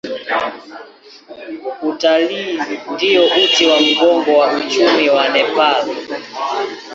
[1.89, 2.57] Utalii
[2.93, 5.83] ndio uti wa mgongo wa uchumi wa Nepal.